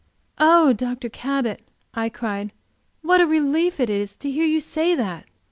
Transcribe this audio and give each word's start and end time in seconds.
"Oh, 0.39 0.73
Dr. 0.73 1.09
Cabot," 1.09 1.59
I 1.93 2.09
cried, 2.09 2.53
"what 3.03 3.21
a 3.21 3.27
relief 3.27 3.79
it 3.79 3.87
is 3.87 4.15
to 4.15 4.31
hear 4.31 4.45
you 4.47 4.59
say 4.59 4.95
that! 4.95 5.25